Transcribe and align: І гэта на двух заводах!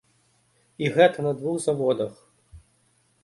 І 0.85 0.89
гэта 0.95 1.25
на 1.27 1.33
двух 1.41 1.57
заводах! 1.67 2.13